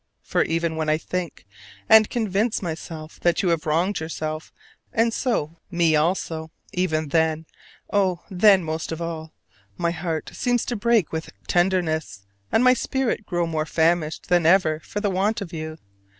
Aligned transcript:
For 0.23 0.41
even 0.41 0.75
when 0.77 0.89
I 0.89 0.97
think, 0.97 1.45
and 1.87 2.09
convince 2.09 2.63
myself 2.63 3.19
that 3.19 3.43
you 3.43 3.49
have 3.49 3.67
wronged 3.67 3.99
yourself 3.99 4.51
and 4.91 5.13
so, 5.13 5.57
me 5.69 5.95
also, 5.95 6.49
even 6.73 7.09
then: 7.09 7.45
oh, 7.93 8.21
then 8.27 8.63
most 8.63 8.91
of 8.91 8.99
all, 8.99 9.31
my 9.77 9.91
heart 9.91 10.31
seems 10.33 10.65
to 10.65 10.75
break 10.75 11.11
with 11.11 11.29
tenderness, 11.45 12.25
and 12.51 12.63
my 12.63 12.73
spirit 12.73 13.27
grow 13.27 13.45
more 13.45 13.67
famished 13.67 14.27
than 14.27 14.47
ever 14.47 14.79
for 14.79 15.01
the 15.01 15.11
want 15.11 15.39
of 15.39 15.53
you! 15.53 15.77